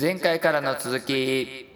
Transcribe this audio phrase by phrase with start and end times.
[0.00, 1.66] 前回からの続き。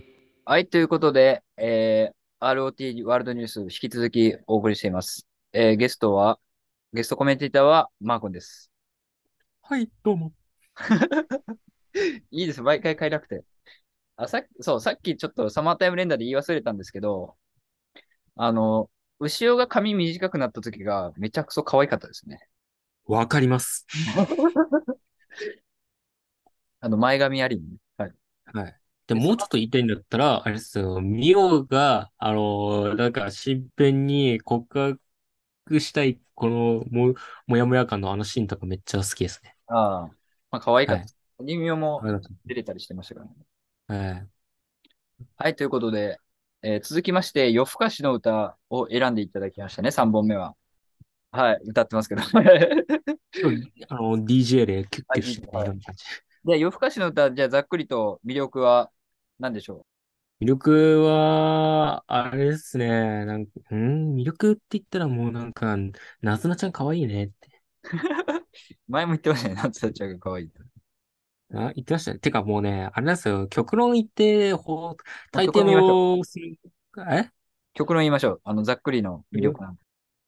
[0.45, 5.27] はい、ということで、えー、ROT ワールドニュース引き続きお送りしています。
[5.53, 6.39] えー、ゲストは、
[6.93, 8.71] ゲストコメンテーターはマー君です。
[9.63, 10.33] はい、どうも。
[12.31, 13.43] いいです、毎回変えなくて。
[14.15, 17.37] あ、さっき、そう、さっきちょっとサマータイム連打で言い忘れたんですけど、
[18.37, 22.47] あの、後ろが髪短くなった時がめちゃくそ可愛かったですね。
[23.05, 23.85] わかります。
[26.79, 27.82] あの、前髪ありにね。
[28.53, 28.65] はい。
[28.65, 28.81] はい。
[29.07, 34.99] で、もうちょっと言いたいんだったら、あれですよ、ミオが、あのーなんか、身辺に告
[35.67, 37.15] 白したい、この、も、
[37.47, 39.57] もやもや感のあのシーンとかめっちゃ好きですね。
[39.67, 40.07] ああ、
[40.51, 41.07] まあ可愛かったはい。
[41.45, 43.35] 人形もありがと出れたりしてましたからね。
[43.89, 44.29] うはい。
[45.37, 46.19] はい、ということで、
[46.63, 50.55] えー続きまして、夜更かしの歌を選んでいただきましたね、3本目は。
[51.33, 52.23] はい、歌ってますけど。
[53.89, 56.05] あの、DJ でキュッキュしていはいる感じ。
[56.45, 58.91] で、夜更かしの歌、じゃあざっくりと魅力は
[59.39, 59.87] 何でしょ
[60.41, 65.77] 魅力は、あれですね、なんか、うん、魅力って言ったらもうなんか、
[66.21, 67.63] なずなちゃん可愛いねって。
[67.85, 67.89] う
[68.89, 70.63] 前も言ってましたね、夏田ちゃんが可愛いと。
[71.55, 72.19] あ、言ってましたね。
[72.19, 74.97] てかもうね、あれなんですよ、極論言って、ほ、
[75.31, 76.59] 大抵の、する
[77.09, 77.31] え？
[77.75, 78.41] 極論言いましょう。
[78.43, 79.82] あの、ざっくりの魅力なんで。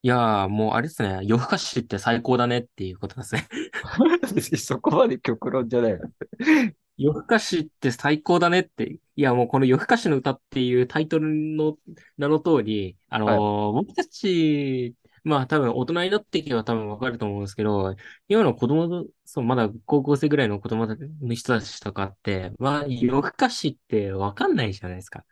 [0.04, 3.48] いやー、もうあれですね、夜更かしって最高だねっていうことですね。
[4.58, 5.98] そこまで極論じゃないよ。
[6.98, 9.00] 夜更かしって最高だねって。
[9.16, 11.78] いや、もうこの夜更かしの歌っていうタイトルの
[12.18, 14.94] 名の通り、あのー僕たち、
[15.24, 17.96] まあ多分大人になっていけば多分わかると思うんですけど、
[18.28, 25.24] 今の子供の、そう、まだ高校生ぐらいの子供の人たちとかって、まあ夜更かしってわかんないじゃないですか。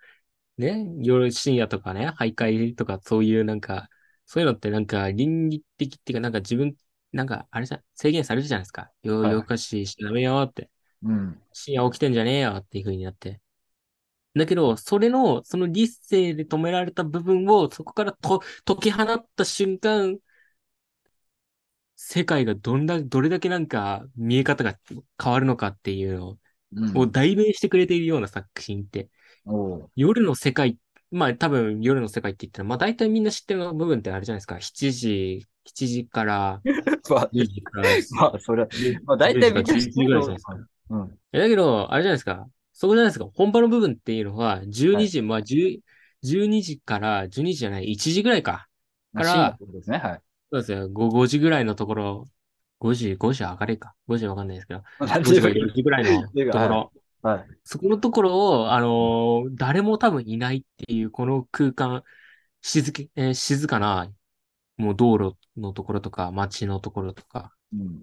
[0.58, 3.88] ね、夜深夜とかね、徘徊とかそういうなんか、
[4.32, 6.74] そういうのってなんか倫理的っていうかなんか自分、
[7.12, 8.90] なんかあれじゃ、制限されるじゃないですか。
[9.02, 10.70] 夜はい夜更かししちゃダメよって。
[11.02, 11.38] うん。
[11.52, 13.42] 深夜起きてんじゃねえよっていう風になって。
[14.34, 20.16] だけど、それの、その理性で止められた部分を、そこからと解き放った瞬間、
[21.96, 24.78] 世界がどんだ、どれだけなんか見え方が
[25.22, 26.38] 変わるのかっていうの
[26.72, 29.10] うんを代弁してくれているような作品って、
[29.44, 30.78] おう夜の世界、
[31.12, 34.56] まあ多分夜の世界って言ったら、まあ大体みんな知ってる部分ってあれじゃないですか。
[34.56, 36.60] 7時、7時から
[37.10, 38.68] まあ、10時から、 まあ、それは、
[39.04, 40.58] まあ、大体みんな知って11時ぐらいじゃないるですか。
[40.90, 41.18] うん。
[41.32, 42.48] えだけど、あれじゃないですか。
[42.72, 43.26] そこじゃないですか。
[43.34, 45.80] 本場の部分っていうのは、12時、まあ、10
[46.22, 48.68] 12時から、12時じゃない、1時ぐらいか。
[49.12, 49.98] まあ、からね。
[49.98, 50.20] はい。
[50.52, 50.88] そうですよ。
[50.88, 52.28] 5, 5時ぐらいのところ、
[52.78, 53.94] 5時、5時上がれか。
[54.08, 57.62] 5時わかんないですけど、5時か4時ぐらいのところ、はい。
[57.64, 62.02] そこのところを、あのー誰も多分いないっていう、この空間、
[62.62, 64.12] 静け、えー静かな、
[64.78, 68.02] もう道路のところとか、街のところとか、うん。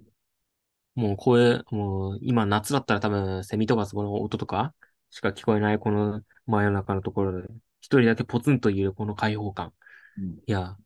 [0.95, 4.75] もう声、もう今夏だったら多分セミとかそこの音とか
[5.09, 7.47] しか聞こえないこの真夜中のところで、
[7.81, 9.73] 一人だけポツンといるこの開放感。
[10.17, 10.77] うんいや、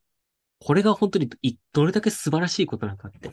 [0.59, 3.31] これが本当にいどれだけ素晴らしいことなのかって。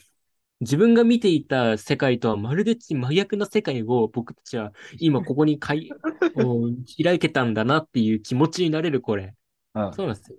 [0.60, 5.90] 自分が見ていた世界とはまるで真逆な世界を僕たちは今ここにかい
[7.02, 9.34] 開けたんだなっていう気持ちになれるこれ。
[9.74, 10.38] うんそうなんですよ。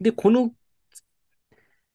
[0.00, 0.52] で、この、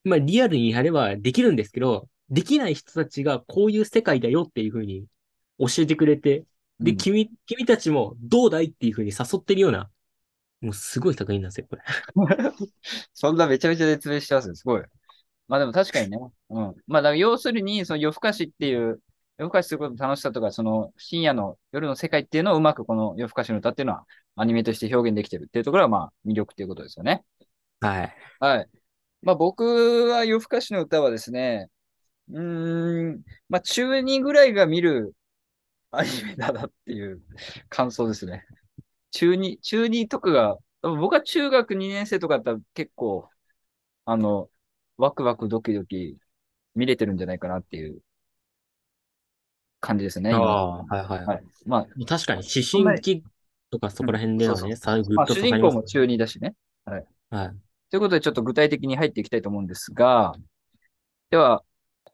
[0.03, 5.05] まあリアルにやればできるんですけど、できない人たちがこういう世界だよっていうふうに
[5.59, 6.45] 教えてくれて、
[6.79, 9.91] で、うん君、君たちもどうだいっていうふうに誘ってるような、
[10.61, 11.83] もうすごい作品なんですよ、これ。
[13.13, 14.55] そんなめちゃめちゃ説明してますね。
[14.55, 14.81] すごい。
[15.51, 16.17] まあでも確かにね。
[16.49, 16.75] うん。
[16.87, 19.01] まあだから要するに、その夜更かしっていう、
[19.37, 24.05] 夜更かしすることの楽しさとか、その深夜の夜の世界っていうのをうまくこの夜更かしの歌っていうのは
[24.37, 27.25] アニメとして表現できてるっていうところがまあ魅力っていうことですよね。
[27.81, 28.15] はい。
[28.39, 28.69] はい。
[29.23, 31.69] まあ僕は夜更かしの歌はですね、
[32.31, 35.13] うーん、まあ中2ぐらいが見る
[35.91, 37.21] アニメだなっていう
[37.67, 38.45] 感想ですね。
[39.11, 43.27] 中2、中2とかが、僕は中学2年生とかだったら結構、
[44.05, 44.49] あの、
[45.01, 46.15] ワクワクドキドキ
[46.75, 48.01] 見れてるんじゃないかなっていう
[49.79, 50.29] 感じですね。
[50.29, 51.25] 今ああ、はいはい。
[51.25, 51.43] はい。
[51.65, 53.23] まあ、確かに、思春期
[53.71, 55.71] とかそこら辺ではうんね、さぐまあ、主刺さります。
[55.71, 56.53] 人公も中2だしね。
[56.85, 57.05] はい。
[57.89, 60.35] ということで、ちょっと具体的に入っていきたいと思うんですが、
[61.31, 61.63] では、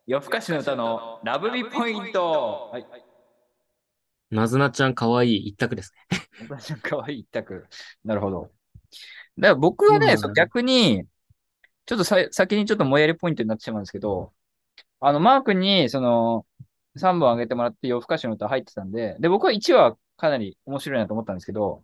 [0.06, 2.70] 夜更かしの歌のラブリーポイント。
[2.72, 2.86] はい。
[4.32, 6.20] なずなちゃん可愛い一択ですね。
[6.48, 7.68] 私の可愛い一択。
[8.06, 8.50] なるほど。
[9.38, 11.04] だから僕はね、うんそう逆に、
[11.88, 14.34] ちょっとさ先にちょっともやりポイントになってしまうんですけど、
[15.00, 16.46] あの、マー君に、その、
[16.98, 21.84] 3本あげてもらって夜更かしの歌入ってたんで、で、僕は1話かなり面白いなと思ったんですけど、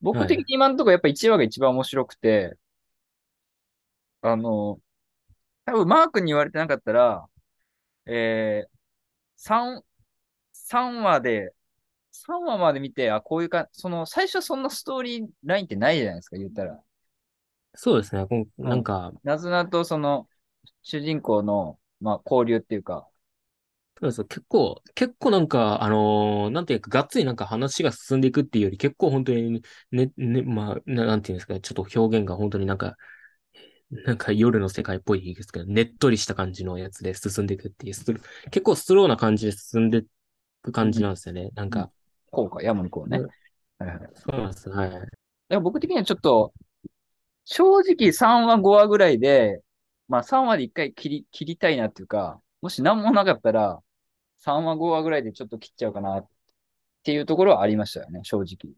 [0.00, 2.56] 僕的に今のところやっぱ1話が一番面白くて、
[4.22, 4.80] あの、
[5.66, 7.28] 多分マー君に言われてなかったら、
[8.06, 8.70] えー、
[9.36, 9.82] 3、
[10.54, 11.54] 3話で
[12.12, 16.82] 3話まで見て、あ、こういうか、その、最初そんなストーリーラインってないじゃないですか、言ったら。
[17.74, 18.26] そうですね。
[18.26, 20.28] こんなんか、なずなとその、
[20.82, 23.08] 主人公の、まあ、交流っていうか、
[24.00, 29.60] そうです結構、結構なんか、あのーなんていうか、がっつりなんか話が進んでいくっていうより、結構本当に
[29.90, 32.96] ね、ね、まあ、ななんていうんですか、ちょっと表現が本当になんか、
[33.90, 37.94] なんか夜の世界っぽいですけど、ねっとりした感じのやつで進んでいくっていう、
[38.50, 40.02] 結構ストローな感じで進んでい
[40.62, 41.50] く感じなんですよね。
[41.54, 41.90] なんか、
[42.30, 43.18] こうか、山にこうね。
[43.18, 43.28] うん
[43.78, 44.10] はいはい。
[44.14, 44.68] そうなんです。
[44.70, 44.90] はい。
[44.90, 45.06] だか
[45.48, 46.52] ら僕的にはちょっと、
[47.50, 49.62] 正直3話5話ぐらいで、
[50.06, 53.80] まあ3話で1回切り、切りたいなっていうか、もし何もなかったら、
[54.44, 56.28] 3話5話ぐらいでちょっと切っちゃうかなっ
[57.04, 58.74] ていうところはありましたよね、正直。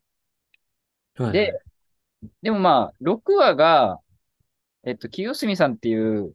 [1.16, 1.60] はい、で、
[2.42, 3.98] でもまあ、6話が、
[4.84, 6.32] えっと、清澄さんっていう、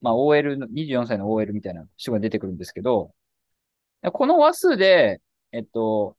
[0.00, 3.12] まあ OL の、24歳の OL みたいな人が出てくるんですけど、
[4.10, 5.20] この話数で、
[5.52, 6.16] えっと、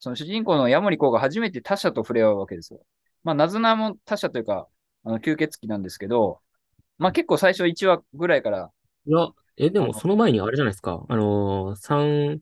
[0.00, 2.84] その主人公のヤモリコが初めて他者と触れ合うわけですよ。
[3.24, 4.68] まあ、なずなも他者というか、
[5.04, 6.40] あの、吸血鬼なんですけど、
[6.98, 8.70] まあ結構最初1話ぐらいから、
[9.06, 11.04] いや、え、でもその前にあれじゃないですか。
[11.08, 12.40] あのー、3、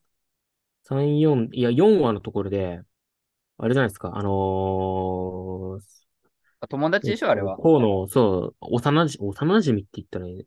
[0.84, 2.80] 3、4、いや、4話のところで、
[3.58, 4.12] あれじゃないですか。
[4.16, 6.02] あのー、
[6.68, 7.56] 友達でしょ、あれは。
[7.56, 10.46] 河野、そう、幼じ、幼馴染って言ったらいい。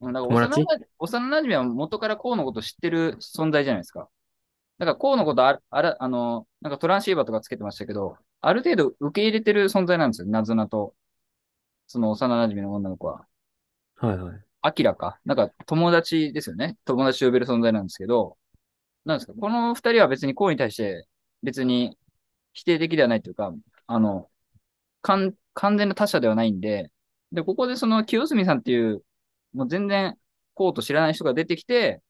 [0.00, 0.86] うんだから友達？
[0.98, 4.08] 幼な幼馴染は元からコウのこと知ってる存在じゃないですか。
[4.78, 10.94] だからコウのことああら、あの、なんかトランシーバーとかつけてましたけど、ある程度受け入れてる存在なんですよ、なずなと。
[11.86, 13.26] その幼馴染の女の子は。
[13.96, 14.40] はいはい。
[14.60, 15.20] アキラか？
[15.24, 16.76] なんか友達ですよね。
[16.84, 18.36] 友達と呼べる存在なんですけど、
[19.04, 21.06] なんですか、この二人は別にコウに対して
[21.42, 21.96] 別に
[22.52, 23.54] 否定的ではないというか、
[23.86, 24.28] あの、
[25.00, 26.90] 完完全な他者ではないんで、
[27.32, 29.02] で、ここでその清澄さんっていう、
[29.54, 30.16] もう全然
[30.54, 32.02] コウと知らない人が出てきて、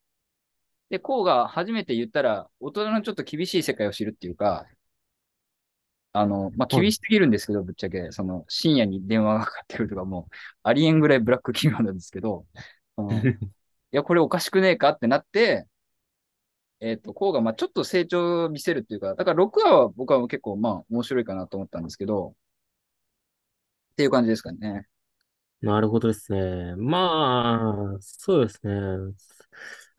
[0.89, 4.65] で、コウが初めて言ったら、大人のちょっと厳しい世界を知るっていうか、
[6.11, 12.45] あの、まあ、はい厳しすぎるんですけど、ぶっちゃけ、その、深夜に電話がかかってくるとかもう、ありえんぐらいブラック企業なんですけど、
[12.97, 13.09] うん
[13.91, 15.67] いや、これおかしくねえかってなって、
[16.81, 22.35] えっ、と、コウが、まあ、ちょっと成長を見せるっていうか、だから6話は僕は結構、まあ、面白いかなと思ったんですけど、
[23.91, 24.87] っていう感じですかね。
[25.61, 26.75] なるほどですね。
[26.77, 28.71] まあ、そうですね。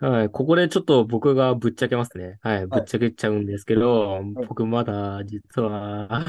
[0.00, 0.30] はい。
[0.30, 2.38] ここでちょっと僕がぶっちゃけますね。
[2.40, 2.66] はい。
[2.66, 6.24] ぶっちゃけちゃうんですけど、僕まだ実は、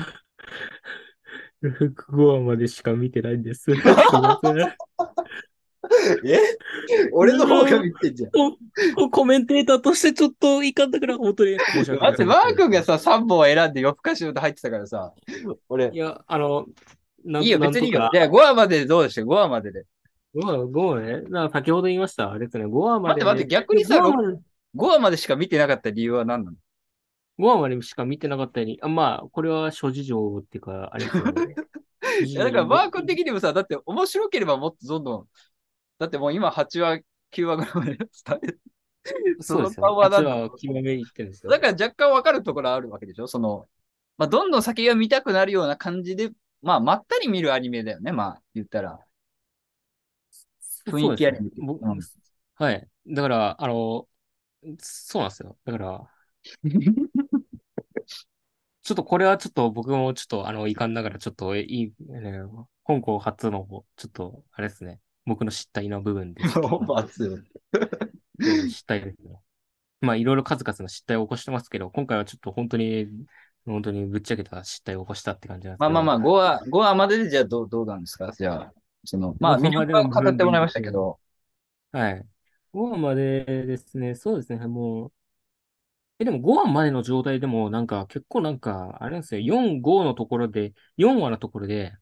[1.63, 3.71] 5話までしか見てないんです。
[3.71, 4.57] すいません。
[6.25, 6.39] え？
[7.13, 8.31] 俺の方が見てんじゃん。
[8.95, 12.12] ココメンテーターとしてちょっといかんだから本当に申し訳ない。
[12.12, 15.13] だって、マー君がさ、3本選んで夜更かしの歌入ってたからさ、
[15.69, 16.65] 俺い、や、あの、
[17.24, 18.09] ないいよ、別にいいよ。
[18.12, 19.85] じゃあ、5話まででどうでした ?5 話までで。
[20.33, 21.21] とか5話、5話ね。
[21.23, 22.31] だから先ほど言いました。
[22.31, 23.23] あれですね、5話まで。
[23.23, 24.37] 待って待って逆にさ5話まで
[24.75, 26.57] 5話までしか見てなかった理由は何なの
[27.39, 31.55] ？5話までしか見てなかったように、あまあ、これは諸事情っていうか、あれですよね。
[32.25, 35.27] いや、だから、マー君的にもさ、だって面白ければもっとどんどん、
[35.99, 36.99] だってもう今8話、
[37.31, 38.07] 9話ぐらいまで伝
[38.43, 38.61] える。
[39.41, 39.69] そうですよ、ね。
[39.73, 41.51] その顔はなんだ8話を極めに行ってるんですよ。
[41.51, 43.27] だから若干わかるところあるわけでしょ？
[43.27, 43.67] その、
[44.17, 46.29] まあ、どんどん先が見たくなるような感じで、
[46.61, 48.99] まあ、まったり見るアニメだよね、まあ、言ったら。
[50.85, 51.99] 雰囲気アニメそうですね僕うん
[52.55, 52.87] はい。
[53.07, 54.07] だから、あの、
[54.79, 55.57] そうなんですよ。
[55.65, 56.11] だから、
[58.83, 62.39] ちょっとこれはちょっと僕もちょっとあの、遺憾ながらちょっといい、ね、
[62.85, 65.00] 香港初の、ちょっと、あれですね。
[65.25, 66.83] 僕の失態の部分ですけど。
[66.97, 69.39] 熱いうん失態ですね。
[70.01, 73.07] まあ、いろいろ数々の失態を起こしてますけど、今回はちょっと本当に、
[73.65, 75.93] 本当にぶっちゃけた失態を起こしたって感じなんですけど。
[75.93, 78.31] まあまあまあ、5話、5話まででじゃあどう、どうなんですか？
[78.31, 78.73] じゃあ、
[79.05, 81.20] その、まあ、5魅力は語ってもらいましたけど、
[81.91, 82.25] はい。
[82.72, 85.12] 5話までですね、そうですね、もう、
[86.20, 91.93] え、でも5話までの状態でも、なんか結構なんか、あれなんですよ、4、5のところで、4話のところで、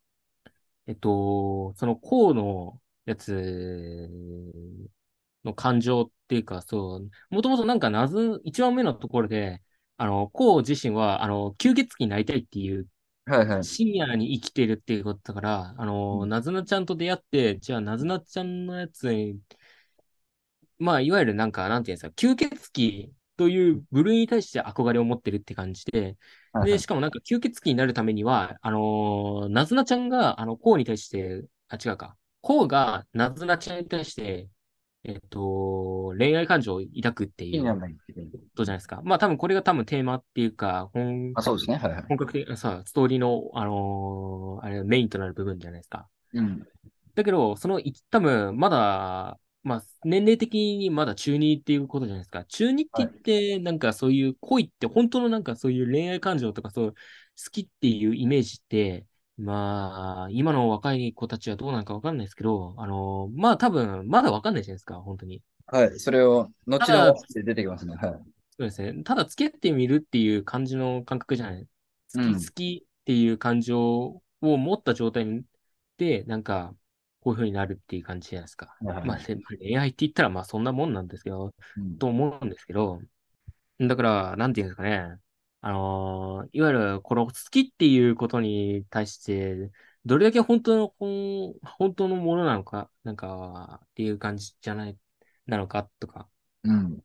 [0.88, 4.10] えっと、その項のやつ
[5.44, 9.62] の感情っていうか、そう、もともとなんか謎、1話目のところで、
[9.98, 12.88] あの、項自身は、あの、吸血鬼になりたいっていう
[13.30, 13.62] はいはい。
[13.62, 16.30] 深夜に生きてるっていうことだから、あの、うん。
[16.30, 19.40] なずなちゃんと出会って、じゃあなずなちゃんのやつに、
[20.78, 26.18] まあ、いわゆるなんか、なんていうんですか、吸血鬼という部類に対して憧れを持ってるって感じで、で、
[26.54, 26.80] はいはい。
[26.80, 34.50] しかもなんか吸血鬼になるためには、あのーなずなちゃんが、あの、こうに対して、あ、違うか、こうがなずなちゃんに対して、
[35.04, 37.80] えっと、恋愛感情を抱くっていうこ
[38.56, 39.02] とじゃないですか。
[39.04, 41.78] まあ多分これが多分テーマっていうか、本あ、そうですね。
[41.78, 42.04] はいはい。
[42.10, 46.08] 本格的なさ、ストーリーの、あのーあれ、メインとなる部分じゃないですか。
[46.34, 46.68] うん。
[47.16, 52.46] だけど、その、い多分、まだ、まあ、年齢的にまだ中二っていうことじゃないですか。
[52.46, 56.96] 中二って言って、なんかそういう恋って、本当のなんかそういう恋愛感情とかそう、好
[57.52, 59.06] きっていうイメージって、
[59.40, 65.42] まあ、今の若い子たちはどうなのかわかんないですけど、あの、まあ多分、まだわかんないじゃないですか、本当に。
[65.66, 66.00] はい。
[66.00, 67.96] それを、後ので出てきますね。
[67.96, 68.12] はい。
[68.12, 68.18] そ
[68.60, 69.04] うですね。
[69.04, 71.68] ただ付き合ってみるっていう感じの感覚じゃない。
[72.14, 75.44] 好き、好きっていう感情を持った状態
[75.98, 76.74] で、なんか、
[77.22, 78.76] こういう風になるっていう感じじゃないですか。
[78.82, 79.20] はい、まあ、
[79.60, 83.00] 恋愛って言ったら、まあそんなもんなんですけど、うん、と思うんですけど、
[83.80, 85.18] だから、なんていうんですかね。
[85.62, 89.72] あのー、いわゆる、この好きっていうことに対して、
[90.06, 90.94] どれだけ本当の、
[91.64, 94.98] 本当のものなのか、なんか、っていう感じじゃない、
[95.46, 96.30] なのかとか。
[96.64, 96.98] うん。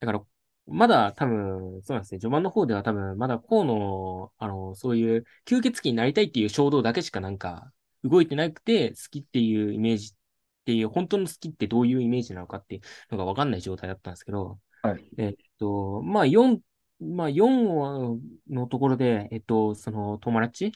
[0.00, 0.24] だから、
[0.66, 2.20] まだ多分、そうなんですね。
[2.20, 7.72] 序盤の方では多分、まだ河野、あの、そういう吸血鬼になりたいっていう衝動だけしかなんか
[8.04, 10.16] 動いてなくて、好きっていうイメージっ
[10.64, 15.10] ていう、本当の好きってどういうイメージなのかっていうのがわかんない状態だったんですけど、はい。
[15.18, 16.60] えっと、まあ4、
[17.00, 20.72] まあ4のところで、えっと、その友達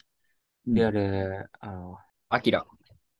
[0.65, 1.97] である、あの、
[2.29, 2.65] アキラ。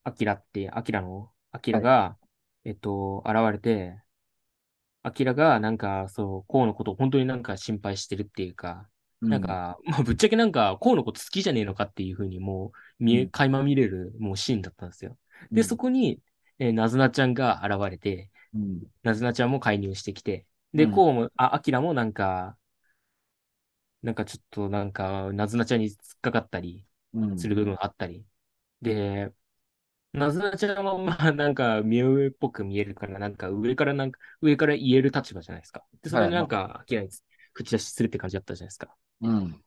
[0.04, 2.18] アキラって、アキラの、アキラが、
[2.66, 4.02] えっと、現れて、
[5.02, 8.90] アキラが、なんか、そう、コウのことを本当になんか心配してるっていうか、
[9.22, 15.18] なんか、まあ、ぶっちゃけなんか、コウのこと好きじゃねえのかっていうふうにもう、見え、垣間見れる、もうシーンだったんですよ。
[15.52, 16.22] で、そこに、
[16.60, 18.32] えー、なずなちゃんが現れて、
[19.04, 22.58] なずなちゃんも介入してきて、で、コウも、あ、アキラもなんか、
[24.04, 26.86] なんかちょっとなんか、なずなちゃんに突っかかったり
[27.36, 28.26] する部分があったり。
[28.82, 29.34] で、
[30.14, 35.86] なずなちゃんは、まあ、 なんか、見上っぽく見えるから、なんか、上からなんか、上から言える立場じゃないですか。
[36.04, 37.12] で、それでなんか、明らかに
[37.54, 38.96] 口出しするって感じだったじゃないですか。
[39.22, 39.64] うん。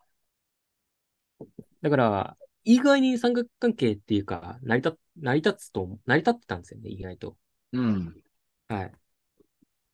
[1.83, 7.37] だから、意外に三角関係っていうか、成り立、成り立つと、成り立ってたんですよね、意外と。
[7.73, 8.23] うん。
[8.69, 8.93] はい。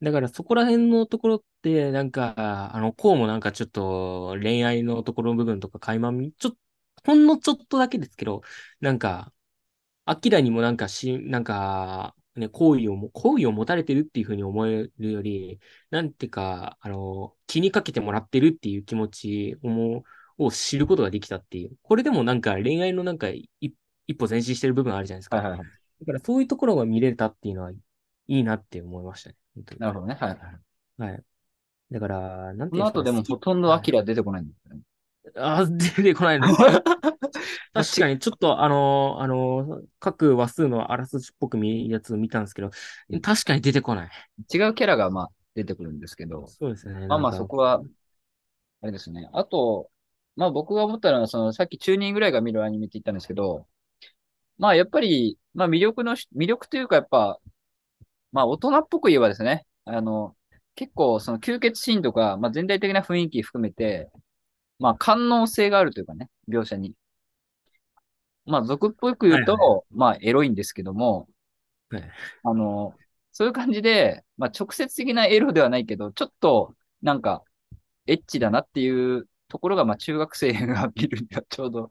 [0.03, 6.57] だからそこら辺のところって、なんか、あの、こうもなんかちょっと恋愛のところの部分とか垣間見、ちょっと、
[7.05, 8.41] ほんのちょっとだけですけど、
[8.81, 9.33] なんか、
[10.05, 20.03] アキラにもなんかし、なんか、ね、好意をも、好意を持たれてるっていうふうに思えるより、なんていうか、あの、気にかけてもらってるっていう気持ちを
[20.37, 21.77] を知ることができたっていう。
[21.83, 23.73] これでもなんか恋愛のなんか一
[24.17, 25.37] 歩前進してる部分あるじゃないですか。
[25.37, 25.67] はいはいはい、
[26.01, 27.77] だからそういうところが見れたっていうのはい
[28.27, 29.35] いなって思いましたね。
[29.77, 30.17] なるほどね。
[30.19, 31.11] はいはい。
[31.11, 31.23] はい。
[31.91, 32.91] だから、なんていうか。
[32.91, 34.81] この後でもほとんどアキラ出てこないんですよね。
[35.35, 36.47] あ、出てこないの。
[37.73, 42.71] 確かに、ちょっと、あの、あの、各話数のあらすじっぽく見やつを見たんですけど、
[43.21, 44.09] 確かに出てこない。
[44.53, 46.47] 違うキャラが、まあ、出てくるんですけど。
[46.47, 47.07] そうですね。
[47.07, 47.81] まあまあ、そこは、
[48.81, 49.29] あれですね。
[49.33, 49.89] あと、
[50.35, 53.67] まあ僕が思ったのは、その、さっき中人ぐらいが見るアニメって言ったんですけど、
[54.57, 57.39] まあやっぱり、まあ魅力の、魅力というかやっぱ、
[58.33, 60.35] まあ大人っぽく言えばですね、あの、
[60.75, 64.11] 結構その吸血シーンとか、まあ全体的な雰囲気含めて、
[64.79, 66.93] まあ、官能性があるというかね、描写に。
[68.45, 71.29] まあ、俗っぽく言うと、はいはい、まあ、エロいんですけども、
[71.89, 72.03] はい、
[72.43, 72.93] あの、
[73.31, 77.43] そういう感じで、まあ、直接的なエロではないけど、ちょっと、なんか、
[78.07, 81.89] エッチだなっていうところが、まあ、中学生が見るにはちょうど、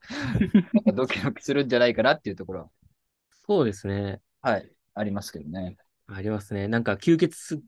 [0.94, 2.68] ドキドキするんじゃないかなっていうところは。
[3.46, 4.20] そうですね。
[4.42, 5.78] はい、ありますけどね。
[6.06, 6.68] ありますね。
[6.68, 7.62] なんか、吸血、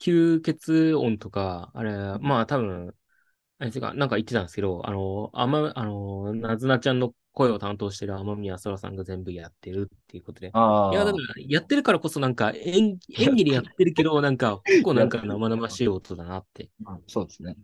[0.00, 2.94] 吸血音とか、あれ、まあ、多分、
[3.58, 10.48] あれか、なんか言ってたんですけど、あの、あま、あの、なずなちゃんの声を担当してる天宮空さんが全部やってるっていうことで。
[10.48, 10.50] い
[10.94, 16.70] や、だから、やってるからこそなんか演、演技でやってるけど、 なんか、結構なんか生々しい音だなって。
[17.06, 17.56] そうですね。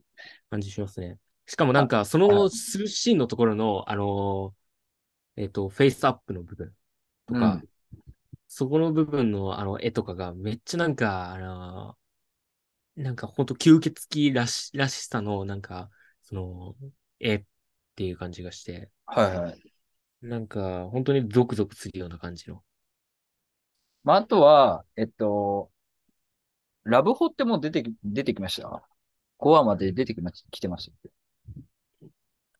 [0.51, 1.19] 感じしますね。
[1.47, 4.55] しかもなんか、そのするシーンのところの、あの、
[5.37, 6.73] えっ、ー、と、フェイスアップの部分
[7.27, 7.69] とか、うん、
[8.57, 11.99] そこの部分のあの絵とかがめっちゃなんか、あの、
[12.95, 15.91] なんかほんと吸血鬼らし、らしさの、なんか、
[16.23, 16.77] その、
[17.19, 17.45] 絵っ
[17.97, 18.93] ていう感じがして。
[19.07, 19.61] はいはい。
[20.23, 22.63] なんか、本当にゾクゾクするような感じの。
[24.05, 25.73] まあ、あとは、えっと、
[26.85, 28.89] ラブホってもう出てき、出てきました
[29.39, 31.11] ?5 話まで出てきま、来てました。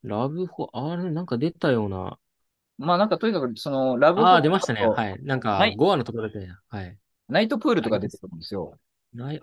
[0.03, 2.19] ラブホ、あれ、なんか出たような。
[2.79, 4.27] まあなんかとにかく、その、ラブホ。
[4.27, 4.87] ああ、出ましたね。
[4.87, 5.23] はい。
[5.23, 6.99] なんか、5話のところで、はい。
[7.29, 8.79] ナイトプールとか出てくるんですよ。
[9.17, 9.41] はい。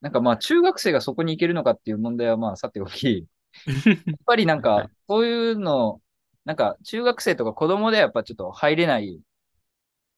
[0.00, 3.26] なんかまあ中学生がそこに行けるのかっていう問題はまあさておき、
[3.66, 6.02] やっぱりなんか、そういうの、
[6.44, 9.18] なんか中学生とか子供ではやっぱちょっと入れない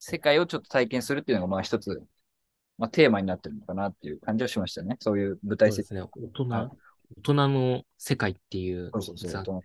[0.01, 2.03] 世界をちょっと体験するっていうのがまあ一つ、
[2.79, 4.97] まあテーマになってるのかなっていう感じはしましたね。
[4.99, 5.95] そういう舞台設定。
[5.95, 6.01] ね。
[6.03, 6.71] 大人、大
[7.23, 8.91] 人の世界っていう。
[8.95, 9.61] そうそうそう。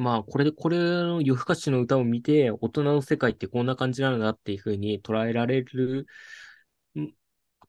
[0.00, 6.06] まあ、これで、これの夜更かしの歌を見て、大人の世界ってこんな感じなんだっていうふうに捉えられる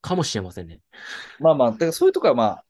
[0.01, 0.79] かもしれませんね。
[1.39, 2.65] まあまあ、だからそういうとこはまあ、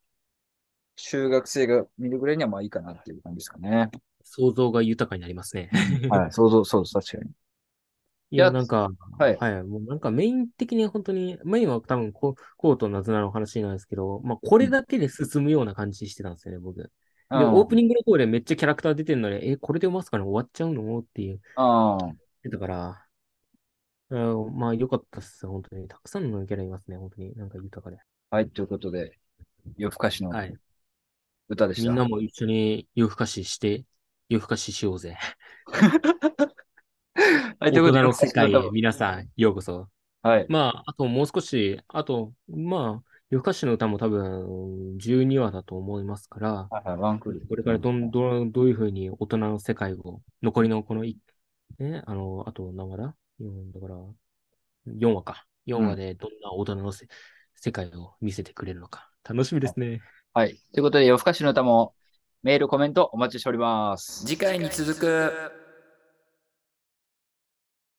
[0.95, 3.89] 中学生が見るぐらいにはまあいいかなっていう感じですかね。
[4.23, 5.69] 想像が豊かになりますね。
[6.09, 7.31] はい、そうそう、です、確かに。
[8.31, 9.37] いや、なんか、はい。
[9.37, 9.63] はい。
[9.63, 16.91] もうなんかメイン的に本当に、メインは多分こう、コートなずなの話なんですけど、まあこれだけで進むような感じしてたんですよね、僕。
[17.31, 20.99] で、うんオープニングの方でめっちゃキャラクター出てるので、え、これでまさかに終わっちゃうの？
[20.99, 21.41] っていう。
[21.55, 21.97] あ
[22.49, 23.05] だから、
[24.09, 24.19] う
[24.49, 25.87] んまあ良かったっす、本当に。
[25.87, 27.33] たくさんのキャラいますね、本当に。
[27.35, 27.97] なんか豊かで。
[28.29, 28.35] あ。
[28.35, 29.17] はい、ということで、
[29.77, 30.53] 夜更かしのはい。
[31.47, 31.89] 歌でした。
[31.89, 33.85] みんなも一緒に夜更かしして、
[34.27, 35.17] 夜更かししようぜ。
[37.59, 39.87] はい、ということで、世界へ皆さん、ようこそ。
[40.23, 40.45] 歌はい。
[40.49, 47.47] まあ、あともう少し、あと、まあ、夜更かしの歌も多分12話だと思いますから、ワンクール。
[47.47, 51.17] これからどんどんどういうふうに大人の世界を、残りのこのい、
[51.79, 53.95] ね、あの、あと何話だ ?4、だから、
[54.85, 55.45] 4話か。
[55.65, 57.07] 4話でどんな大人のせ、
[57.55, 59.09] 世界を見せてくれるのか。
[59.23, 60.01] 楽しみですね。
[60.33, 60.59] はい。
[60.73, 61.93] ということで、夜更かしの歌も
[62.43, 64.25] メール、コメントお待ちしております。
[64.25, 65.60] 次回に続く。